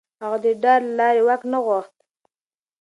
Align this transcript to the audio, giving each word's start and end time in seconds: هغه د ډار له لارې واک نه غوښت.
هغه 0.23 0.37
د 0.43 0.45
ډار 0.63 0.81
له 0.87 0.93
لارې 0.99 1.21
واک 1.27 1.41
نه 1.51 1.59
غوښت. 1.65 1.95